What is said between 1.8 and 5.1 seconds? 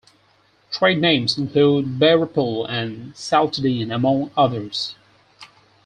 Bayrepel and Saltidin among others.